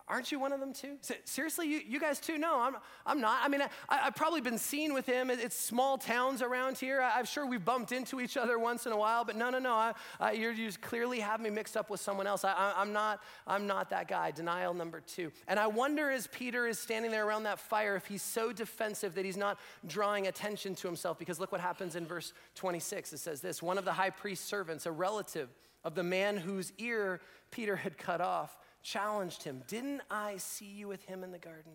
[0.08, 0.96] Aren't you one of them too?
[1.24, 2.38] Seriously, you, you guys too?
[2.38, 3.40] No, I'm, I'm not.
[3.44, 5.30] I mean, I, have probably been seen with him.
[5.30, 7.02] It's small towns around here.
[7.02, 9.58] I, am sure we've bumped into each other once in a while, but no, no,
[9.58, 9.74] no.
[9.74, 12.42] I, I, you clearly have me mixed up with someone else.
[12.42, 14.30] I, am not, I'm not that guy.
[14.30, 15.30] Denial number two.
[15.46, 19.14] And I wonder as Peter is standing there around that fire if he's so defensive
[19.14, 21.18] that he's not drawing attention to himself.
[21.18, 23.12] Because look what happens in verse 26.
[23.12, 25.50] It says this One of the high priest's servants, a relative
[25.84, 30.88] of the man whose ear Peter had cut off, challenged him, Didn't I see you
[30.88, 31.72] with him in the garden?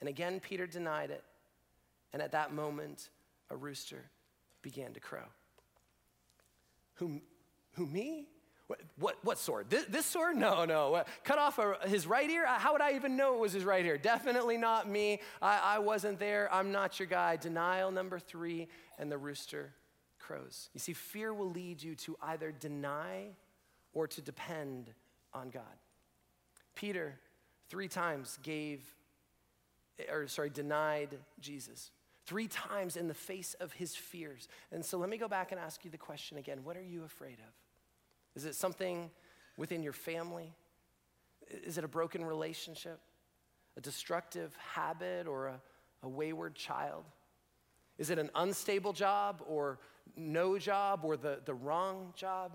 [0.00, 1.24] And again, Peter denied it.
[2.12, 3.10] And at that moment,
[3.50, 4.10] a rooster
[4.62, 5.26] began to crow.
[6.94, 7.20] Who,
[7.74, 8.26] who me?
[8.66, 9.70] What, what, what sword?
[9.70, 10.36] This, this, sword?
[10.36, 11.02] No, no.
[11.24, 12.46] Cut off a, his right ear?
[12.46, 13.96] How would I even know it was his right ear?
[13.96, 15.20] Definitely not me.
[15.40, 16.52] I, I wasn't there.
[16.52, 17.36] I'm not your guy.
[17.36, 19.72] Denial number three, and the rooster
[20.18, 20.68] crows.
[20.74, 23.28] You see, fear will lead you to either deny
[23.94, 24.92] or to depend
[25.32, 25.62] on God.
[26.78, 27.18] Peter
[27.68, 28.80] three times gave,
[30.08, 31.90] or sorry, denied Jesus.
[32.24, 34.46] Three times in the face of his fears.
[34.70, 37.02] And so let me go back and ask you the question again what are you
[37.02, 37.52] afraid of?
[38.36, 39.10] Is it something
[39.56, 40.54] within your family?
[41.48, 43.00] Is it a broken relationship?
[43.76, 45.60] A destructive habit or a,
[46.04, 47.04] a wayward child?
[47.98, 49.80] Is it an unstable job or
[50.16, 52.52] no job or the, the wrong job?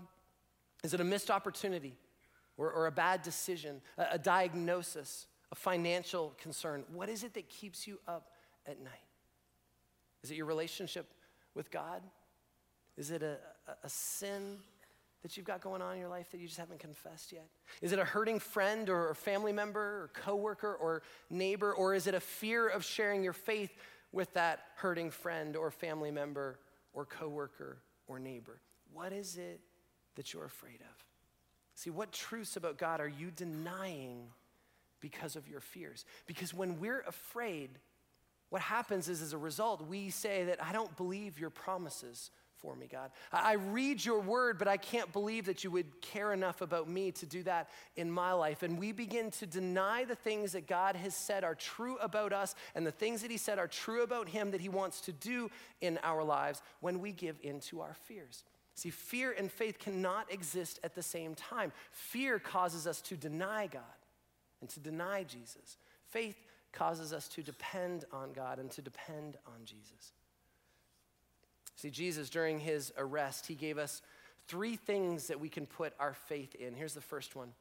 [0.82, 1.98] Is it a missed opportunity
[2.56, 6.84] or, or a bad decision, a, a diagnosis, a financial concern?
[6.92, 8.30] What is it that keeps you up
[8.66, 8.92] at night?
[10.22, 11.06] Is it your relationship
[11.54, 12.02] with God?
[12.96, 13.36] Is it a,
[13.68, 14.58] a, a sin
[15.22, 17.46] that you've got going on in your life that you just haven't confessed yet?
[17.80, 21.72] Is it a hurting friend or family member or coworker or neighbor?
[21.72, 23.72] Or is it a fear of sharing your faith
[24.12, 26.58] with that hurting friend or family member
[26.92, 28.60] or coworker or neighbor?
[28.92, 29.60] What is it
[30.16, 31.04] that you're afraid of?
[31.74, 34.28] See, what truths about God are you denying
[35.00, 36.04] because of your fears?
[36.26, 37.70] Because when we're afraid,
[38.50, 42.30] what happens is as a result, we say that I don't believe your promises
[42.64, 43.10] for me, God.
[43.30, 47.12] I read your word, but I can't believe that you would care enough about me
[47.12, 48.62] to do that in my life.
[48.62, 52.54] And we begin to deny the things that God has said are true about us
[52.74, 55.50] and the things that He said are true about Him that He wants to do
[55.82, 58.44] in our lives when we give in to our fears.
[58.74, 61.72] See, fear and faith cannot exist at the same time.
[61.92, 63.82] Fear causes us to deny God
[64.60, 65.78] and to deny Jesus.
[66.08, 66.36] Faith
[66.72, 70.12] causes us to depend on God and to depend on Jesus.
[71.76, 74.02] See, Jesus, during his arrest, he gave us
[74.48, 76.74] three things that we can put our faith in.
[76.74, 77.52] Here's the first one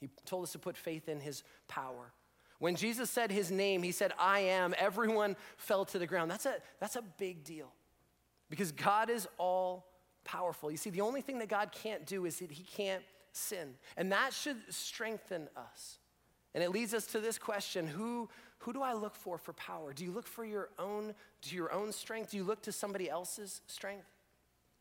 [0.00, 2.12] He told us to put faith in his power.
[2.58, 6.30] When Jesus said his name, he said, I am, everyone fell to the ground.
[6.30, 7.72] That's a, that's a big deal
[8.48, 9.86] because God is all
[10.24, 10.70] powerful.
[10.70, 13.74] You see, the only thing that God can't do is that he can't sin.
[13.96, 15.98] And that should strengthen us.
[16.54, 19.92] And it leads us to this question who, who do I look for for power?
[19.92, 22.30] Do you look for your own, to your own strength?
[22.30, 24.06] Do you look to somebody else's strength?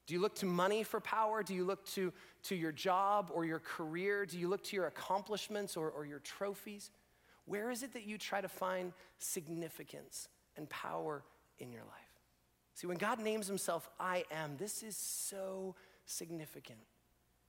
[0.06, 1.44] Do you look to money for power?
[1.44, 2.12] Do you look to,
[2.44, 4.26] to your job or your career?
[4.26, 6.92] Do you look to your accomplishments or, or your trophies?
[7.46, 10.28] Where is it that you try to find significance
[10.58, 11.24] and power
[11.60, 12.03] in your life?
[12.76, 16.80] See, when God names himself, I am, this is so significant.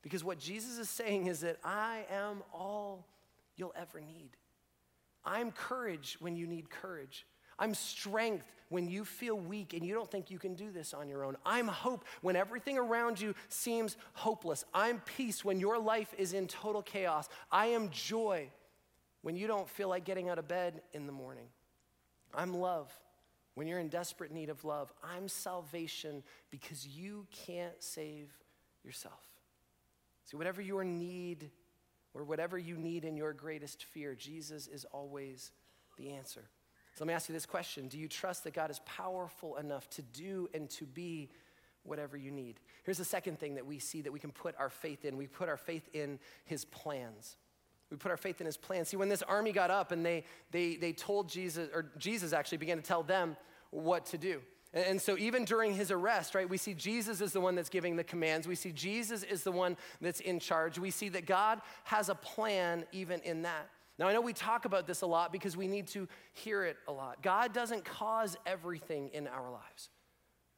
[0.02, 3.06] Because what Jesus is saying is that I am all
[3.56, 4.30] you'll ever need.
[5.24, 7.26] I'm courage when you need courage.
[7.58, 11.08] I'm strength when you feel weak and you don't think you can do this on
[11.08, 11.36] your own.
[11.46, 14.64] I'm hope when everything around you seems hopeless.
[14.74, 17.28] I'm peace when your life is in total chaos.
[17.50, 18.50] I am joy
[19.22, 21.46] when you don't feel like getting out of bed in the morning.
[22.34, 22.92] I'm love
[23.54, 24.92] when you're in desperate need of love.
[25.02, 28.30] I'm salvation because you can't save
[28.84, 29.26] yourself.
[30.24, 31.50] See, whatever your need
[32.14, 35.52] or whatever you need in your greatest fear, Jesus is always
[35.96, 36.42] the answer.
[36.94, 39.88] So let me ask you this question Do you trust that God is powerful enough
[39.90, 41.30] to do and to be
[41.82, 42.60] whatever you need?
[42.84, 45.26] Here's the second thing that we see that we can put our faith in we
[45.26, 47.36] put our faith in His plans.
[47.90, 48.84] We put our faith in His plan.
[48.84, 52.58] See, when this army got up and they, they, they told Jesus, or Jesus actually
[52.58, 53.36] began to tell them
[53.70, 54.40] what to do.
[54.74, 57.94] And so, even during his arrest, right, we see Jesus is the one that's giving
[57.94, 58.48] the commands.
[58.48, 60.80] We see Jesus is the one that's in charge.
[60.80, 63.70] We see that God has a plan even in that.
[64.00, 66.76] Now, I know we talk about this a lot because we need to hear it
[66.88, 67.22] a lot.
[67.22, 69.90] God doesn't cause everything in our lives,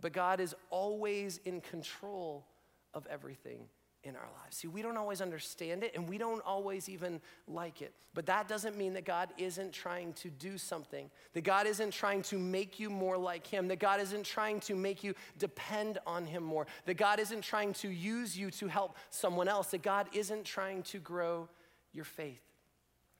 [0.01, 2.47] but God is always in control
[2.95, 3.69] of everything
[4.07, 4.57] in our lives.
[4.59, 7.93] See, we don't always understand it and we don't always even like it.
[8.15, 12.23] But that doesn't mean that God isn't trying to do something, that God isn't trying
[12.23, 16.25] to make you more like Him, that God isn't trying to make you depend on
[16.25, 20.07] Him more, that God isn't trying to use you to help someone else, that God
[20.13, 21.49] isn't trying to grow
[21.93, 22.43] your faith.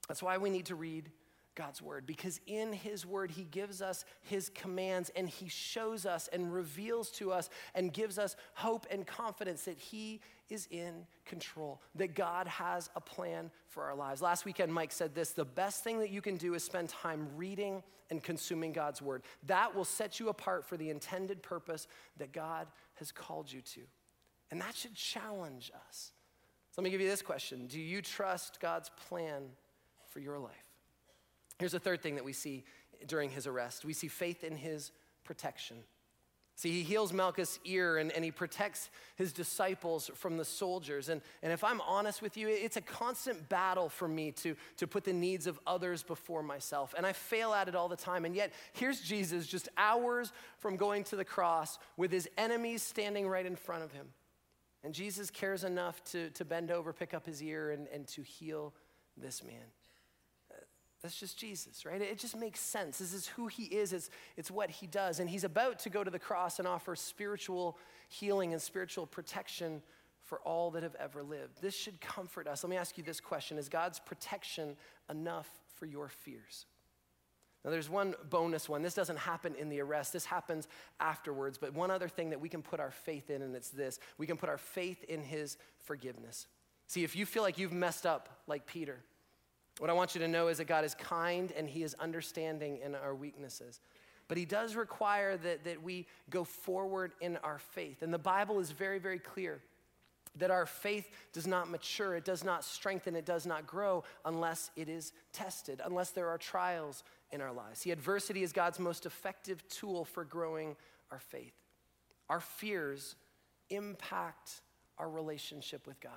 [0.07, 1.11] That's why we need to read
[1.57, 6.29] God's word because in his word he gives us his commands and he shows us
[6.31, 11.81] and reveals to us and gives us hope and confidence that he is in control,
[11.95, 14.21] that God has a plan for our lives.
[14.21, 17.27] Last weekend, Mike said this the best thing that you can do is spend time
[17.35, 19.23] reading and consuming God's word.
[19.47, 23.81] That will set you apart for the intended purpose that God has called you to.
[24.51, 26.11] And that should challenge us.
[26.71, 29.43] So let me give you this question Do you trust God's plan
[30.07, 30.66] for your life?
[31.59, 32.63] Here's a third thing that we see
[33.05, 34.91] during his arrest we see faith in his
[35.23, 35.77] protection.
[36.55, 41.07] See, he heals Malchus' ear and, and he protects his disciples from the soldiers.
[41.07, 44.87] And, and if I'm honest with you, it's a constant battle for me to, to
[44.87, 46.95] put the needs of others before myself.
[46.97, 48.25] And I fail at it all the time.
[48.25, 53.27] And yet, here's Jesus just hours from going to the cross with his enemies standing
[53.27, 54.07] right in front of him.
[54.83, 58.23] And Jesus cares enough to, to bend over, pick up his ear, and, and to
[58.23, 58.73] heal
[59.15, 59.76] this man.
[61.01, 62.01] That's just Jesus, right?
[62.01, 62.97] It just makes sense.
[62.97, 65.19] This is who he is, it's, it's what he does.
[65.19, 67.77] And he's about to go to the cross and offer spiritual
[68.09, 69.81] healing and spiritual protection
[70.23, 71.61] for all that have ever lived.
[71.61, 72.63] This should comfort us.
[72.63, 74.75] Let me ask you this question Is God's protection
[75.09, 76.65] enough for your fears?
[77.63, 78.81] Now, there's one bonus one.
[78.81, 80.67] This doesn't happen in the arrest, this happens
[80.99, 81.57] afterwards.
[81.57, 84.25] But one other thing that we can put our faith in, and it's this we
[84.25, 86.47] can put our faith in his forgiveness.
[86.87, 89.03] See, if you feel like you've messed up like Peter,
[89.79, 92.79] what I want you to know is that God is kind and He is understanding
[92.83, 93.79] in our weaknesses.
[94.27, 98.01] But He does require that, that we go forward in our faith.
[98.01, 99.61] And the Bible is very, very clear
[100.35, 104.71] that our faith does not mature, it does not strengthen, it does not grow unless
[104.75, 107.79] it is tested, unless there are trials in our lives.
[107.79, 110.75] See, adversity is God's most effective tool for growing
[111.11, 111.53] our faith.
[112.29, 113.15] Our fears
[113.69, 114.61] impact
[114.97, 116.11] our relationship with God.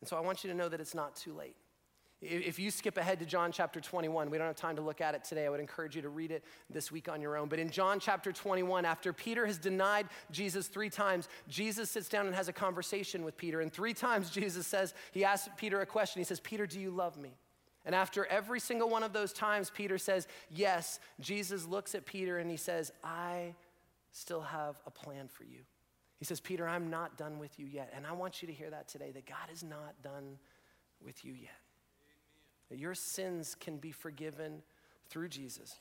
[0.00, 1.56] And so I want you to know that it's not too late.
[2.26, 5.14] If you skip ahead to John chapter 21, we don't have time to look at
[5.14, 5.44] it today.
[5.44, 7.48] I would encourage you to read it this week on your own.
[7.48, 12.26] But in John chapter 21, after Peter has denied Jesus three times, Jesus sits down
[12.26, 13.60] and has a conversation with Peter.
[13.60, 16.20] And three times Jesus says, he asks Peter a question.
[16.20, 17.36] He says, Peter, do you love me?
[17.84, 21.00] And after every single one of those times, Peter says, Yes.
[21.20, 23.54] Jesus looks at Peter and he says, I
[24.12, 25.60] still have a plan for you.
[26.18, 27.92] He says, Peter, I'm not done with you yet.
[27.94, 30.38] And I want you to hear that today that God is not done
[31.04, 31.50] with you yet.
[32.70, 34.62] That your sins can be forgiven
[35.08, 35.76] through Jesus.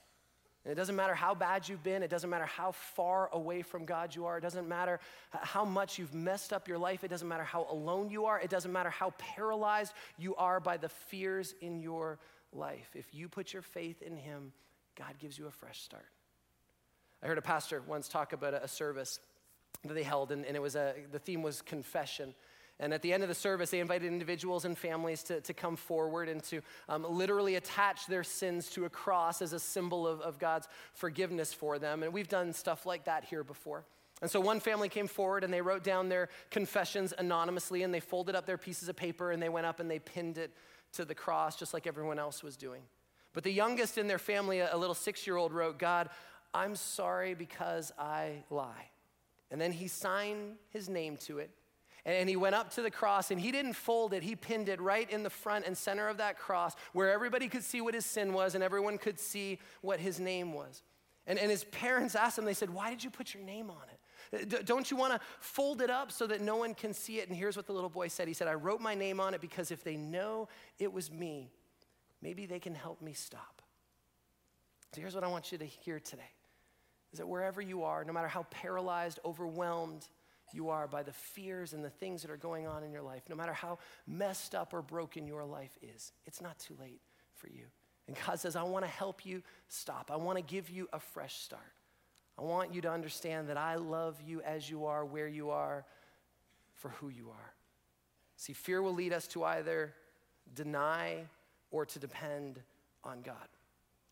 [0.64, 3.86] And it doesn't matter how bad you've been, it doesn't matter how far away from
[3.86, 5.00] God you are, it doesn't matter
[5.32, 8.50] how much you've messed up your life, it doesn't matter how alone you are, it
[8.50, 12.18] doesn't matter how paralyzed you are by the fears in your
[12.54, 12.90] life.
[12.96, 14.54] If you put your faith in Him,
[14.96, 16.08] God gives you a fresh start.
[17.22, 19.20] I heard a pastor once talk about a, service
[19.84, 22.34] that they held, and, and it was a, the theme was confession.
[22.80, 25.76] And at the end of the service, they invited individuals and families to, to come
[25.76, 30.22] forward and to um, literally attach their sins to a cross as a symbol of,
[30.22, 32.04] of God's forgiveness for them.
[32.04, 33.86] And we've done stuff like that here before.
[34.22, 38.00] And so one family came forward and they wrote down their confessions anonymously and they
[38.00, 40.52] folded up their pieces of paper and they went up and they pinned it
[40.94, 42.82] to the cross just like everyone else was doing.
[43.34, 46.10] But the youngest in their family, a little six year old, wrote, God,
[46.54, 48.90] I'm sorry because I lie.
[49.52, 51.52] And then he signed his name to it
[52.06, 54.82] and he went up to the cross and he didn't fold it, he pinned it
[54.82, 58.06] right in the front and center of that cross where everybody could see what his
[58.06, 60.84] sin was and everyone could see what his name was.
[61.26, 63.84] And, and his parents asked him, they said, Why did you put your name on
[63.90, 64.50] it?
[64.50, 67.30] D- don't you want to fold it up so that no one can see it?
[67.30, 69.40] And here's what the little boy said He said, I wrote my name on it
[69.40, 70.50] because if they know
[70.80, 71.52] it was me,
[72.22, 73.62] maybe they can help me stop.
[74.94, 76.22] So here's what I want you to hear today
[77.14, 80.08] is that wherever you are, no matter how paralyzed, overwhelmed,
[80.54, 83.24] you are by the fears and the things that are going on in your life,
[83.30, 87.02] no matter how messed up or broken your life is, it's not too late
[87.36, 87.66] for you.
[88.08, 90.12] And God says, I want to help you stop.
[90.12, 91.62] I want to give you a fresh start.
[92.38, 95.86] I want you to understand that I love you as you are, where you are,
[96.74, 97.54] for who you are.
[98.36, 99.94] See, fear will lead us to either
[100.54, 101.26] deny
[101.72, 102.60] or to depend
[103.04, 103.36] on God.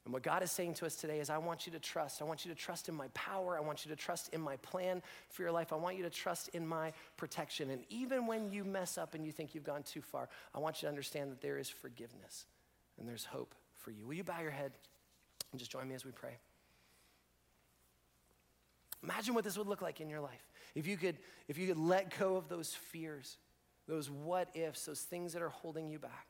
[0.04, 2.22] And what God is saying to us today is, I want you to trust.
[2.22, 3.56] I want you to trust in my power.
[3.56, 5.72] I want you to trust in my plan for your life.
[5.72, 7.70] I want you to trust in my protection.
[7.70, 10.78] And even when you mess up and you think you've gone too far, I want
[10.82, 12.46] you to understand that there is forgiveness
[13.00, 14.08] and there's hope for you.
[14.08, 14.72] Will you bow your head
[15.52, 16.38] and just join me as we pray?
[19.04, 20.52] Imagine what this would look like in your life.
[20.74, 23.38] If you could, if you could let go of those fears,
[23.88, 26.28] those what ifs, those things that are holding you back.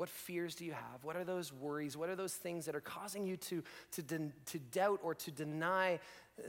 [0.00, 1.04] What fears do you have?
[1.04, 1.94] What are those worries?
[1.94, 5.30] What are those things that are causing you to, to, de- to doubt or to
[5.30, 6.00] deny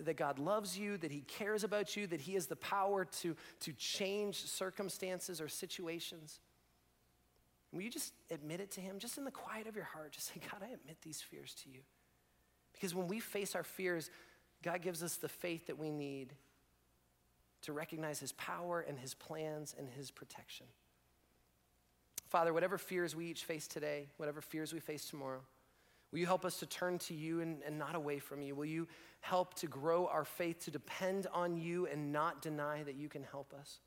[0.05, 3.35] that God loves you, that He cares about you, that He has the power to,
[3.59, 6.39] to change circumstances or situations?
[7.73, 10.13] Will you just admit it to Him, just in the quiet of your heart?
[10.13, 11.81] Just say, God, I admit these fears to you.
[12.71, 14.09] Because when we face our fears,
[14.63, 16.31] God gives us the faith that we need
[17.63, 20.67] to recognize His power and His plans and His protection.
[22.31, 25.41] Father, whatever fears we each face today, whatever fears we face tomorrow,
[26.11, 28.55] will you help us to turn to you and, and not away from you?
[28.55, 28.87] Will you
[29.19, 33.21] help to grow our faith, to depend on you and not deny that you can
[33.21, 33.81] help us?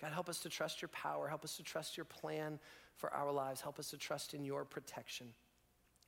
[0.00, 1.28] God, help us to trust your power.
[1.28, 2.58] Help us to trust your plan
[2.96, 3.60] for our lives.
[3.60, 5.26] Help us to trust in your protection.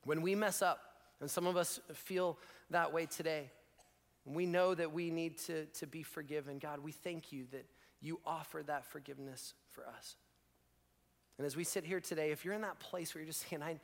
[0.05, 0.79] When we mess up,
[1.21, 2.39] And some of us feel
[2.69, 3.51] that way today.
[4.25, 6.59] We know that we need to, to be forgiven.
[6.59, 7.65] God, we thank you that
[8.01, 10.15] you offer that forgiveness for us.
[11.39, 13.63] And as we sit here today, if you're in that place where you're just saying,
[13.63, 13.79] I,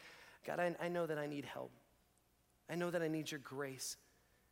[0.46, 1.72] God, I, I know that I need help,
[2.70, 3.96] I know that I need your grace.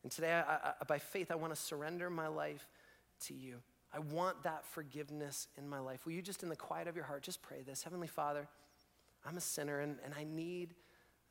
[0.04, 2.66] And today, I, I, by faith, I want to surrender my life
[3.26, 3.58] to you.
[3.94, 6.06] I want that forgiveness in my life.
[6.06, 8.48] Will you just, in the quiet of your heart, just pray this Heavenly Father,
[9.26, 10.74] I'm a sinner and, and I need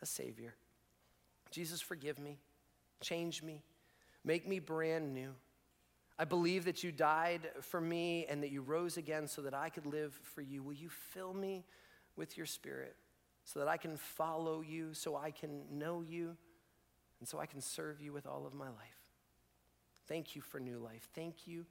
[0.02, 0.54] a Savior.
[1.50, 2.38] Jesus, forgive me,
[3.00, 3.62] change me,
[4.24, 5.32] make me brand new.
[6.18, 9.70] I believe that you died for me and that you rose again so that I
[9.70, 10.62] could live for you.
[10.62, 11.64] Will you fill me
[12.16, 12.96] with your spirit
[13.44, 16.36] so that I can follow you, so I can know you,
[17.18, 19.00] and so I can serve you with all of my life?
[20.06, 21.08] Thank you for new life.
[21.14, 21.64] Thank you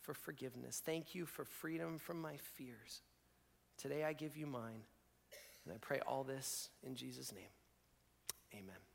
[0.00, 0.82] for forgiveness.
[0.84, 3.00] Thank you for freedom from my fears.
[3.78, 4.82] Today I give you mine.
[5.64, 7.48] And I pray all this in Jesus' name.
[8.52, 8.93] Amen.